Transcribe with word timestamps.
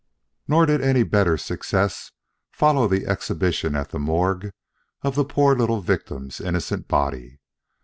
Nor 0.47 0.65
did 0.65 0.81
any 0.81 1.03
better 1.03 1.37
success 1.37 2.11
follow 2.51 2.87
the 2.87 3.05
exhibition 3.05 3.75
at 3.75 3.89
the 3.91 3.99
morgue 3.99 4.51
of 5.03 5.13
the 5.13 5.23
poor 5.23 5.55
little 5.55 5.81
victim's 5.81 6.41
innocent 6.41 6.87
body. 6.87 7.37